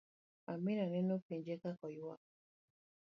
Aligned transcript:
Amina 0.51 0.83
nene 0.87 1.11
openje 1.17 1.53
ka 1.61 1.71
oywak 1.85 2.23